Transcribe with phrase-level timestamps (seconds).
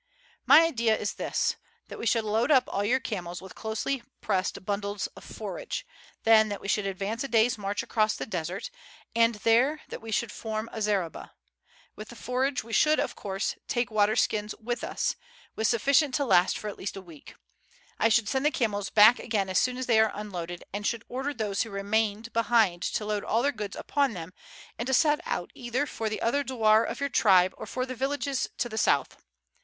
[0.47, 1.57] "My idea is this:
[1.87, 5.85] that we should load up all your camels with closely pressed bundles of forage;
[6.23, 8.71] then that we should advance a day's march across the desert;
[9.15, 11.33] and there that we should form a zareba.
[11.95, 15.15] With the forage we should, of course, take water skins with us,
[15.55, 17.35] with sufficient to last for at least a week.
[17.99, 21.05] I should send the camels back again as soon as they are unloaded, and should
[21.09, 24.33] order those who remained behind to load all their goods upon them
[24.79, 27.93] and to set out either for the other douar of your tribe or for the
[27.93, 29.21] villages to the south.